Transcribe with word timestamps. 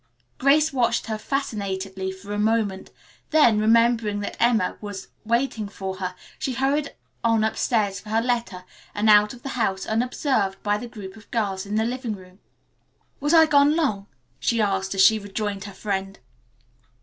Grace 0.39 0.73
watched 0.73 1.05
her 1.05 1.17
fascinatedly 1.19 2.11
for 2.11 2.33
a 2.33 2.39
moment, 2.39 2.89
then, 3.29 3.59
remembering 3.59 4.19
that 4.21 4.35
Emma 4.41 4.75
was 4.81 5.09
waiting 5.25 5.69
for 5.69 5.97
her, 5.97 6.15
she 6.39 6.53
hurried 6.53 6.95
on 7.23 7.43
upstairs 7.43 7.99
for 7.99 8.09
her 8.09 8.19
letter 8.19 8.63
and 8.95 9.11
out 9.11 9.31
of 9.31 9.43
the 9.43 9.49
house, 9.49 9.85
unobserved 9.85 10.57
by 10.63 10.75
the 10.75 10.87
group 10.87 11.15
of 11.15 11.29
girls 11.29 11.67
in 11.67 11.75
the 11.75 11.85
living 11.85 12.15
room. 12.15 12.39
"Was 13.19 13.35
I 13.35 13.45
gone 13.45 13.75
long?" 13.75 14.07
she 14.39 14.59
asked 14.59 14.95
as 14.95 15.01
she 15.05 15.19
rejoined 15.19 15.65
her 15.65 15.71
friend. 15.75 16.17